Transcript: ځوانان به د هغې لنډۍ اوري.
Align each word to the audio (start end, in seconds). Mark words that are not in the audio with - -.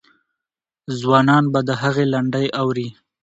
ځوانان 0.99 1.43
به 1.53 1.59
د 1.67 1.69
هغې 1.81 2.05
لنډۍ 2.13 2.47
اوري. 2.61 2.87